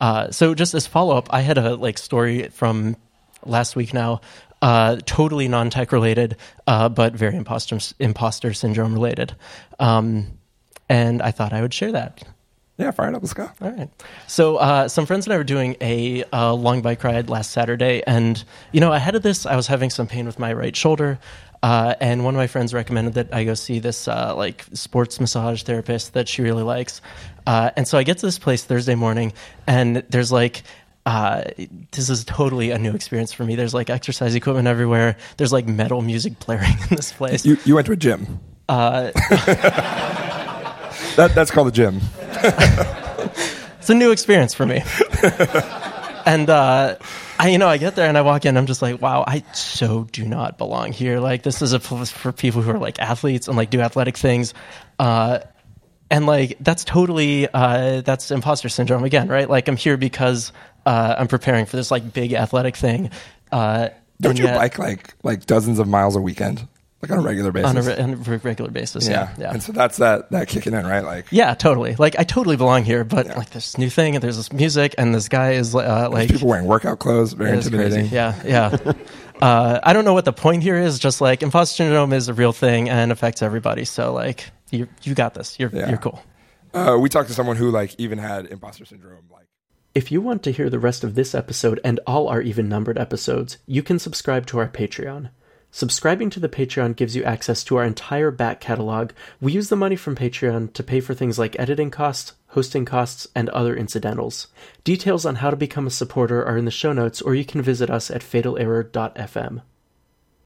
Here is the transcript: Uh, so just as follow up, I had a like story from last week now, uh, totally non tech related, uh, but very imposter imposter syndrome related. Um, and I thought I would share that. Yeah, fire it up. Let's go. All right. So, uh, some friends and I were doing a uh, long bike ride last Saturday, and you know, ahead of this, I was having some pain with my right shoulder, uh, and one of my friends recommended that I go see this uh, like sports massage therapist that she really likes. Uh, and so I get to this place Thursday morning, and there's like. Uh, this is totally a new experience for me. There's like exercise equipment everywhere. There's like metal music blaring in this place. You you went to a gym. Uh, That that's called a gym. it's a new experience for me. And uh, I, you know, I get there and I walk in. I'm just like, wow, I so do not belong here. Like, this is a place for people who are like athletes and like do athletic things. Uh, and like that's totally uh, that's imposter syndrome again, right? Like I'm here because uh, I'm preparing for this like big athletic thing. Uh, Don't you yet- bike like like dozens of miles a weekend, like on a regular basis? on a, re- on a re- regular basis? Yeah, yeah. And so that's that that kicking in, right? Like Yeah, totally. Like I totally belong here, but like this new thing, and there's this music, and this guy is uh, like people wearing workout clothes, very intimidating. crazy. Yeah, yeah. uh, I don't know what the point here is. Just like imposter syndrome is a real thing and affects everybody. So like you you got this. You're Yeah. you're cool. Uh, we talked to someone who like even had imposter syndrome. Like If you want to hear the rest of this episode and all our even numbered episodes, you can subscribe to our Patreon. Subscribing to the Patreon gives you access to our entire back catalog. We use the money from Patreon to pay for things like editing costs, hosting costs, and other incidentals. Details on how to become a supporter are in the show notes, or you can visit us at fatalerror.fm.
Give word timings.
Uh, 0.00 0.30
so 0.30 0.54
just 0.54 0.74
as 0.74 0.86
follow 0.86 1.16
up, 1.16 1.28
I 1.30 1.40
had 1.40 1.58
a 1.58 1.74
like 1.74 1.98
story 1.98 2.48
from 2.48 2.96
last 3.44 3.76
week 3.76 3.94
now, 3.94 4.20
uh, 4.62 4.96
totally 5.06 5.48
non 5.48 5.70
tech 5.70 5.92
related, 5.92 6.36
uh, 6.66 6.88
but 6.88 7.14
very 7.14 7.36
imposter 7.36 7.78
imposter 7.98 8.52
syndrome 8.52 8.94
related. 8.94 9.34
Um, 9.78 10.38
and 10.88 11.22
I 11.22 11.30
thought 11.30 11.52
I 11.52 11.62
would 11.62 11.74
share 11.74 11.92
that. 11.92 12.22
Yeah, 12.78 12.90
fire 12.90 13.08
it 13.08 13.14
up. 13.14 13.22
Let's 13.22 13.32
go. 13.32 13.50
All 13.62 13.70
right. 13.70 13.88
So, 14.26 14.56
uh, 14.56 14.88
some 14.88 15.06
friends 15.06 15.26
and 15.26 15.32
I 15.32 15.38
were 15.38 15.44
doing 15.44 15.76
a 15.80 16.24
uh, 16.24 16.52
long 16.52 16.82
bike 16.82 17.02
ride 17.04 17.30
last 17.30 17.52
Saturday, 17.52 18.02
and 18.06 18.42
you 18.70 18.80
know, 18.80 18.92
ahead 18.92 19.14
of 19.14 19.22
this, 19.22 19.46
I 19.46 19.56
was 19.56 19.66
having 19.66 19.88
some 19.88 20.06
pain 20.06 20.26
with 20.26 20.38
my 20.38 20.52
right 20.52 20.76
shoulder, 20.76 21.18
uh, 21.66 21.94
and 22.00 22.24
one 22.24 22.34
of 22.34 22.38
my 22.38 22.46
friends 22.46 22.72
recommended 22.72 23.14
that 23.14 23.34
I 23.34 23.42
go 23.42 23.54
see 23.54 23.80
this 23.80 24.06
uh, 24.06 24.36
like 24.36 24.64
sports 24.72 25.18
massage 25.18 25.64
therapist 25.64 26.12
that 26.12 26.28
she 26.28 26.42
really 26.42 26.62
likes. 26.62 27.00
Uh, 27.44 27.70
and 27.76 27.88
so 27.88 27.98
I 27.98 28.04
get 28.04 28.18
to 28.18 28.26
this 28.26 28.38
place 28.38 28.62
Thursday 28.62 28.94
morning, 28.94 29.32
and 29.66 30.04
there's 30.08 30.30
like. 30.30 30.62
Uh, 31.04 31.44
this 31.92 32.10
is 32.10 32.24
totally 32.24 32.72
a 32.72 32.78
new 32.78 32.92
experience 32.92 33.32
for 33.32 33.44
me. 33.44 33.54
There's 33.54 33.72
like 33.72 33.90
exercise 33.90 34.34
equipment 34.34 34.66
everywhere. 34.66 35.16
There's 35.36 35.52
like 35.52 35.64
metal 35.68 36.02
music 36.02 36.36
blaring 36.44 36.76
in 36.90 36.96
this 36.96 37.12
place. 37.12 37.46
You 37.46 37.56
you 37.64 37.76
went 37.76 37.86
to 37.86 37.92
a 37.92 37.96
gym. 37.96 38.40
Uh, 38.68 39.12
That 41.16 41.34
that's 41.34 41.50
called 41.50 41.68
a 41.68 41.70
gym. 41.70 42.00
it's 43.80 43.88
a 43.88 43.94
new 43.94 44.10
experience 44.10 44.52
for 44.52 44.66
me. 44.66 44.82
And 46.26 46.50
uh, 46.50 46.96
I, 47.38 47.48
you 47.50 47.58
know, 47.58 47.68
I 47.68 47.78
get 47.78 47.94
there 47.96 48.08
and 48.08 48.18
I 48.18 48.22
walk 48.22 48.44
in. 48.44 48.56
I'm 48.56 48.66
just 48.66 48.82
like, 48.82 49.00
wow, 49.00 49.24
I 49.26 49.44
so 49.52 50.04
do 50.10 50.24
not 50.24 50.58
belong 50.58 50.92
here. 50.92 51.20
Like, 51.20 51.44
this 51.44 51.62
is 51.62 51.72
a 51.72 51.78
place 51.80 52.10
for 52.10 52.32
people 52.32 52.60
who 52.62 52.72
are 52.72 52.78
like 52.78 52.98
athletes 52.98 53.46
and 53.48 53.56
like 53.56 53.70
do 53.70 53.80
athletic 53.80 54.16
things. 54.16 54.52
Uh, 54.98 55.38
and 56.10 56.26
like 56.26 56.56
that's 56.60 56.84
totally 56.84 57.48
uh, 57.52 58.00
that's 58.02 58.30
imposter 58.30 58.68
syndrome 58.68 59.04
again, 59.04 59.28
right? 59.28 59.48
Like 59.48 59.68
I'm 59.68 59.76
here 59.76 59.96
because 59.96 60.52
uh, 60.84 61.14
I'm 61.18 61.28
preparing 61.28 61.66
for 61.66 61.76
this 61.76 61.90
like 61.90 62.12
big 62.12 62.32
athletic 62.32 62.76
thing. 62.76 63.10
Uh, 63.50 63.88
Don't 64.20 64.38
you 64.38 64.44
yet- 64.44 64.56
bike 64.56 64.78
like 64.78 65.14
like 65.22 65.46
dozens 65.46 65.78
of 65.78 65.88
miles 65.88 66.16
a 66.16 66.20
weekend, 66.20 66.66
like 67.02 67.10
on 67.10 67.18
a 67.18 67.22
regular 67.22 67.52
basis? 67.52 67.70
on 67.70 67.76
a, 67.76 67.82
re- 67.82 68.02
on 68.02 68.10
a 68.14 68.16
re- 68.16 68.40
regular 68.42 68.70
basis? 68.70 69.06
Yeah, 69.08 69.34
yeah. 69.38 69.52
And 69.52 69.62
so 69.62 69.72
that's 69.72 69.98
that 69.98 70.30
that 70.30 70.48
kicking 70.48 70.72
in, 70.74 70.86
right? 70.86 71.04
Like 71.04 71.26
Yeah, 71.30 71.54
totally. 71.54 71.94
Like 71.96 72.18
I 72.18 72.24
totally 72.24 72.56
belong 72.56 72.84
here, 72.84 73.04
but 73.04 73.26
like 73.28 73.50
this 73.50 73.76
new 73.78 73.90
thing, 73.90 74.14
and 74.16 74.22
there's 74.24 74.36
this 74.36 74.52
music, 74.52 74.94
and 74.98 75.14
this 75.14 75.28
guy 75.28 75.52
is 75.52 75.74
uh, 75.74 76.08
like 76.10 76.30
people 76.30 76.48
wearing 76.48 76.66
workout 76.66 76.98
clothes, 76.98 77.32
very 77.34 77.50
intimidating. 77.56 78.08
crazy. 78.08 78.14
Yeah, 78.14 78.42
yeah. 78.44 78.92
uh, 79.42 79.80
I 79.82 79.92
don't 79.92 80.04
know 80.04 80.14
what 80.14 80.24
the 80.24 80.32
point 80.32 80.62
here 80.62 80.76
is. 80.76 80.98
Just 80.98 81.20
like 81.20 81.42
imposter 81.42 81.76
syndrome 81.84 82.12
is 82.12 82.28
a 82.28 82.34
real 82.34 82.52
thing 82.52 82.88
and 82.88 83.12
affects 83.12 83.42
everybody. 83.42 83.84
So 83.84 84.12
like 84.12 84.50
you 84.70 84.88
you 85.02 85.14
got 85.14 85.34
this. 85.34 85.58
You're 85.60 85.70
Yeah. 85.72 85.88
you're 85.88 85.98
cool. 85.98 86.22
Uh, 86.74 86.96
we 87.00 87.08
talked 87.08 87.28
to 87.28 87.34
someone 87.34 87.56
who 87.56 87.70
like 87.70 87.94
even 87.98 88.18
had 88.18 88.46
imposter 88.46 88.84
syndrome. 88.84 89.24
Like 89.30 89.46
If 89.94 90.10
you 90.12 90.20
want 90.20 90.42
to 90.44 90.50
hear 90.50 90.68
the 90.68 90.78
rest 90.78 91.04
of 91.04 91.14
this 91.14 91.34
episode 91.34 91.80
and 91.84 92.00
all 92.06 92.28
our 92.28 92.42
even 92.42 92.68
numbered 92.68 92.98
episodes, 92.98 93.58
you 93.66 93.82
can 93.82 93.98
subscribe 93.98 94.46
to 94.46 94.58
our 94.58 94.68
Patreon. 94.68 95.30
Subscribing 95.76 96.30
to 96.30 96.40
the 96.40 96.48
Patreon 96.48 96.96
gives 96.96 97.14
you 97.14 97.22
access 97.24 97.62
to 97.64 97.76
our 97.76 97.84
entire 97.84 98.30
back 98.30 98.60
catalog. 98.60 99.10
We 99.42 99.52
use 99.52 99.68
the 99.68 99.76
money 99.76 99.94
from 99.94 100.16
Patreon 100.16 100.72
to 100.72 100.82
pay 100.82 101.00
for 101.00 101.12
things 101.12 101.38
like 101.38 101.54
editing 101.58 101.90
costs, 101.90 102.32
hosting 102.46 102.86
costs, 102.86 103.26
and 103.34 103.50
other 103.50 103.76
incidentals. 103.76 104.46
Details 104.84 105.26
on 105.26 105.34
how 105.34 105.50
to 105.50 105.56
become 105.56 105.86
a 105.86 105.90
supporter 105.90 106.42
are 106.42 106.56
in 106.56 106.64
the 106.64 106.70
show 106.70 106.94
notes, 106.94 107.20
or 107.20 107.34
you 107.34 107.44
can 107.44 107.60
visit 107.60 107.90
us 107.90 108.10
at 108.10 108.22
fatalerror.fm. 108.22 109.60